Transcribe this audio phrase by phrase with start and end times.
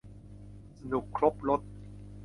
[0.79, 1.61] สนุกครบรส